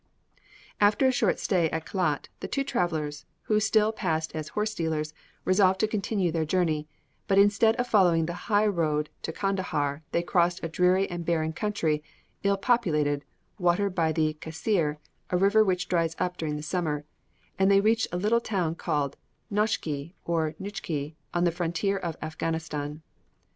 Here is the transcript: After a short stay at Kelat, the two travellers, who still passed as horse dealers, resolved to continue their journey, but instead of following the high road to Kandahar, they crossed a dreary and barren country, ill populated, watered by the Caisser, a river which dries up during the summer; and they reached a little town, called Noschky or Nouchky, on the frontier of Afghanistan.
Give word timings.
After 0.79 1.05
a 1.05 1.11
short 1.11 1.37
stay 1.39 1.69
at 1.69 1.85
Kelat, 1.85 2.27
the 2.39 2.47
two 2.47 2.63
travellers, 2.63 3.27
who 3.43 3.59
still 3.59 3.91
passed 3.91 4.33
as 4.35 4.47
horse 4.47 4.73
dealers, 4.73 5.13
resolved 5.45 5.79
to 5.81 5.87
continue 5.87 6.31
their 6.31 6.43
journey, 6.43 6.87
but 7.27 7.37
instead 7.37 7.75
of 7.75 7.85
following 7.85 8.25
the 8.25 8.33
high 8.49 8.65
road 8.65 9.11
to 9.21 9.31
Kandahar, 9.31 10.01
they 10.11 10.23
crossed 10.23 10.59
a 10.63 10.67
dreary 10.69 11.07
and 11.07 11.23
barren 11.23 11.53
country, 11.53 12.01
ill 12.41 12.57
populated, 12.57 13.23
watered 13.59 13.93
by 13.93 14.11
the 14.11 14.33
Caisser, 14.41 14.97
a 15.29 15.37
river 15.37 15.63
which 15.63 15.87
dries 15.87 16.15
up 16.17 16.35
during 16.35 16.55
the 16.55 16.63
summer; 16.63 17.05
and 17.59 17.69
they 17.69 17.79
reached 17.79 18.07
a 18.11 18.17
little 18.17 18.41
town, 18.41 18.73
called 18.73 19.17
Noschky 19.53 20.15
or 20.25 20.55
Nouchky, 20.59 21.13
on 21.31 21.43
the 21.43 21.51
frontier 21.51 21.95
of 21.97 22.17
Afghanistan. 22.23 23.03